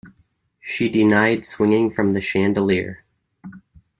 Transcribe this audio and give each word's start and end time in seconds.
She 0.61 0.89
denied 0.89 1.45
swinging 1.45 1.91
from 1.93 2.13
the 2.13 2.21
chandelier. 2.21 3.05